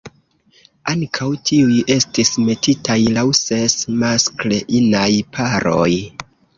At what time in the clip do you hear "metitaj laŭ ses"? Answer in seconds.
2.47-3.79